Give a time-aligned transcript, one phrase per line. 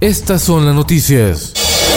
[0.00, 1.52] Estas son las noticias.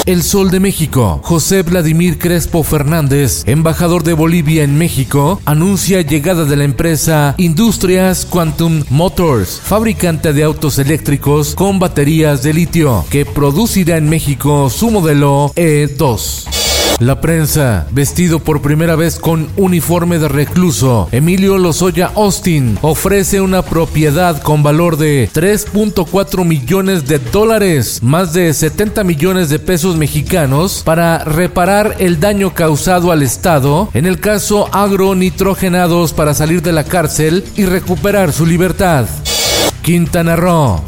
[0.06, 6.44] El Sol de México, José Vladimir Crespo Fernández, embajador de Bolivia en México, anuncia llegada
[6.44, 13.26] de la empresa Industrias Quantum Motors, fabricante de autos eléctricos con baterías de litio, que
[13.26, 16.63] producirá en México su modelo E2.
[17.00, 23.64] La prensa, vestido por primera vez con uniforme de recluso, Emilio Lozoya Austin ofrece una
[23.64, 30.84] propiedad con valor de 3.4 millones de dólares, más de 70 millones de pesos mexicanos,
[30.86, 36.84] para reparar el daño causado al Estado en el caso agronitrogenados para salir de la
[36.84, 39.08] cárcel y recuperar su libertad.
[39.82, 40.82] Quintana Roo.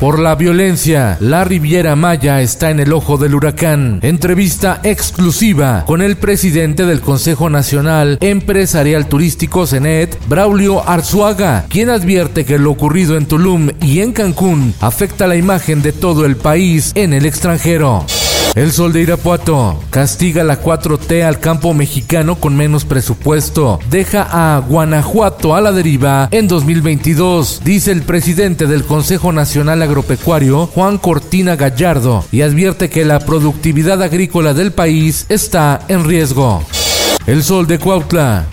[0.00, 3.98] Por la violencia, la Riviera Maya está en el ojo del huracán.
[4.02, 12.44] Entrevista exclusiva con el presidente del Consejo Nacional Empresarial Turístico CENET, Braulio Arzuaga, quien advierte
[12.44, 16.92] que lo ocurrido en Tulum y en Cancún afecta la imagen de todo el país
[16.94, 18.06] en el extranjero.
[18.58, 23.78] El Sol de Irapuato castiga la 4T al campo mexicano con menos presupuesto.
[23.88, 24.22] Deja
[24.56, 30.98] a Guanajuato a la deriva en 2022, dice el presidente del Consejo Nacional Agropecuario, Juan
[30.98, 36.64] Cortina Gallardo, y advierte que la productividad agrícola del país está en riesgo.
[37.26, 38.46] El Sol de Cuautla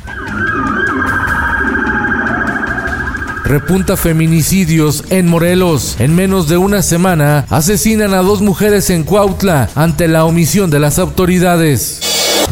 [3.46, 5.98] Repunta feminicidios en Morelos.
[6.00, 10.80] En menos de una semana asesinan a dos mujeres en Cuautla ante la omisión de
[10.80, 12.00] las autoridades.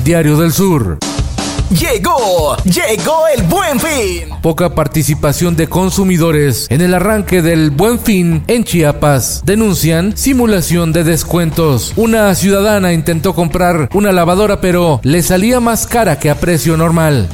[0.04, 1.00] Diario del Sur.
[1.72, 4.30] Llegó, llegó el buen fin.
[4.44, 9.42] Poca participación de consumidores en el arranque del buen fin en Chiapas.
[9.44, 11.94] Denuncian simulación de descuentos.
[11.96, 17.30] Una ciudadana intentó comprar una lavadora pero le salía más cara que a precio normal.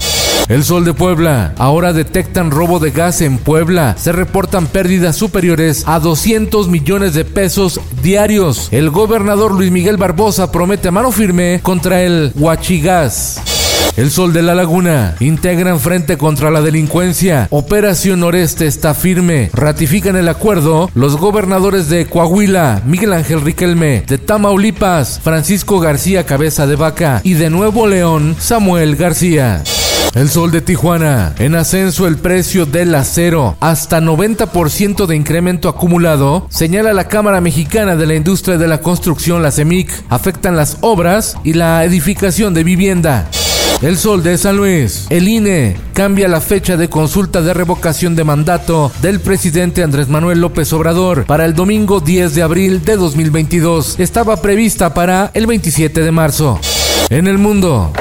[0.50, 1.54] El Sol de Puebla.
[1.60, 3.96] Ahora detectan robo de gas en Puebla.
[4.00, 8.68] Se reportan pérdidas superiores a 200 millones de pesos diarios.
[8.72, 13.42] El gobernador Luis Miguel Barbosa promete mano firme contra el Huachigas.
[13.96, 15.16] El Sol de la Laguna.
[15.20, 17.48] Integran frente contra la delincuencia.
[17.52, 19.52] Operación Noreste está firme.
[19.54, 26.66] Ratifican el acuerdo los gobernadores de Coahuila, Miguel Ángel Riquelme, de Tamaulipas, Francisco García Cabeza
[26.66, 29.64] de Vaca y de Nuevo León, Samuel García.
[30.16, 31.36] El sol de Tijuana.
[31.38, 33.56] En ascenso el precio del acero.
[33.60, 36.48] Hasta 90% de incremento acumulado.
[36.50, 39.90] Señala la Cámara Mexicana de la Industria de la Construcción, la CEMIC.
[40.10, 43.30] Afectan las obras y la edificación de vivienda.
[43.82, 45.06] El Sol de San Luis.
[45.10, 50.42] El INE cambia la fecha de consulta de revocación de mandato del presidente Andrés Manuel
[50.42, 54.00] López Obrador para el domingo 10 de abril de 2022.
[54.00, 56.60] Estaba prevista para el 27 de marzo.
[57.10, 57.94] En el mundo.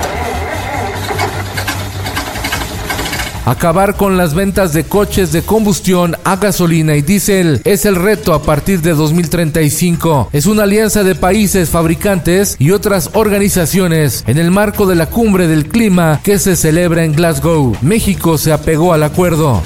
[3.48, 8.34] Acabar con las ventas de coches de combustión a gasolina y diésel es el reto
[8.34, 10.28] a partir de 2035.
[10.34, 15.48] Es una alianza de países fabricantes y otras organizaciones en el marco de la cumbre
[15.48, 17.74] del clima que se celebra en Glasgow.
[17.80, 19.62] México se apegó al acuerdo.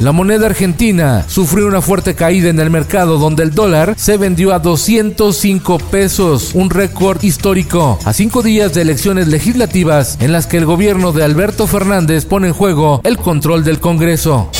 [0.00, 4.52] La moneda argentina sufrió una fuerte caída en el mercado donde el dólar se vendió
[4.52, 10.56] a 205 pesos, un récord histórico, a cinco días de elecciones legislativas en las que
[10.56, 14.50] el gobierno de Alberto Fernández pone en juego el control del Congreso.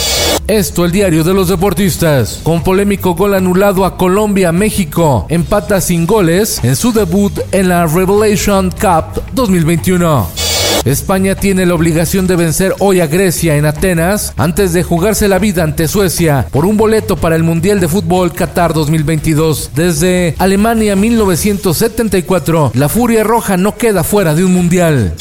[0.47, 2.41] Esto el diario de los deportistas.
[2.45, 7.87] Con polémico gol anulado a Colombia, México empata sin goles en su debut en la
[7.87, 10.44] Revelation Cup 2021.
[10.85, 15.39] España tiene la obligación de vencer hoy a Grecia en Atenas antes de jugarse la
[15.39, 19.71] vida ante Suecia por un boleto para el Mundial de Fútbol Qatar 2022.
[19.75, 25.15] Desde Alemania 1974, la Furia Roja no queda fuera de un Mundial.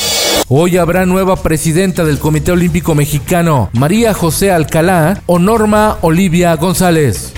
[0.49, 7.31] Hoy habrá nueva presidenta del Comité Olímpico Mexicano, María José Alcalá o Norma Olivia González.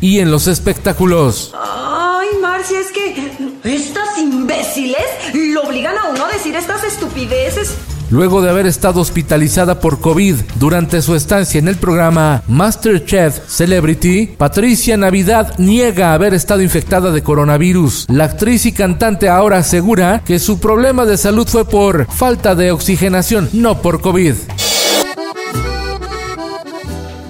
[0.00, 1.54] Y en los espectáculos.
[1.54, 3.30] Ay, Marcia, es que
[3.62, 7.74] estas imbéciles lo obligan a uno a decir estas estupideces.
[8.08, 14.28] Luego de haber estado hospitalizada por COVID durante su estancia en el programa MasterChef Celebrity,
[14.38, 18.06] Patricia Navidad niega haber estado infectada de coronavirus.
[18.08, 22.70] La actriz y cantante ahora asegura que su problema de salud fue por falta de
[22.70, 24.34] oxigenación, no por COVID.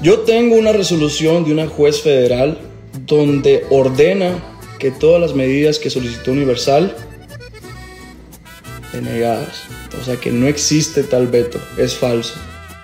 [0.02, 2.58] Yo tengo una resolución de una juez federal
[3.06, 6.94] donde ordena que todas las medidas que solicitó Universal
[8.92, 9.64] denegadas.
[10.00, 12.34] O sea que no existe tal veto, es falso.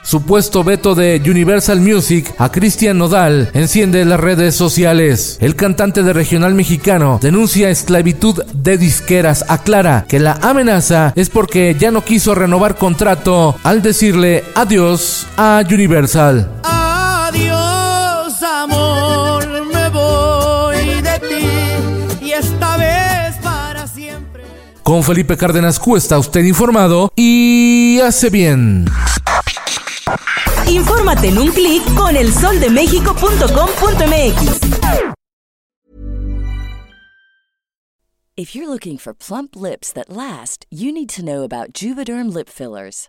[0.05, 5.39] Supuesto veto de Universal Music a Cristian Nodal enciende las redes sociales.
[5.41, 9.45] El cantante de regional mexicano denuncia esclavitud de disqueras.
[9.49, 15.63] Aclara que la amenaza es porque ya no quiso renovar contrato al decirle adiós a
[15.71, 16.72] Universal.
[24.93, 28.85] Con Felipe Cárdenas Cuesta, usted informado y hace bien.
[30.69, 34.61] Infórmate en un clic con elsoldemexico.com.mx.
[38.37, 42.51] If you're looking for plump lips that last, you need to know about Juvederm lip
[42.51, 43.09] fillers.